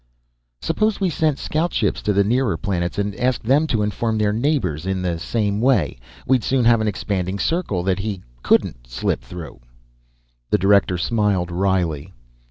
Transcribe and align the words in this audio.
"Suppose 0.63 0.99
we 0.99 1.11
sent 1.11 1.37
scout 1.37 1.71
ships 1.75 2.01
to 2.01 2.11
the 2.11 2.23
nearer 2.23 2.57
planets 2.57 2.97
and 2.97 3.13
asked 3.17 3.43
them 3.43 3.67
to 3.67 3.83
inform 3.83 4.17
their 4.17 4.33
neighbors 4.33 4.87
in 4.87 5.03
the 5.03 5.19
same 5.19 5.61
way. 5.61 5.99
We'd 6.25 6.43
soon 6.43 6.65
have 6.65 6.81
an 6.81 6.87
expanding 6.87 7.37
circle 7.37 7.83
that 7.83 7.99
he 7.99 8.23
couldn't 8.41 8.87
slip 8.87 9.21
through." 9.21 9.59
The 10.49 10.57
Director 10.57 10.97
smiled 10.97 11.51
wryly. 11.51 12.15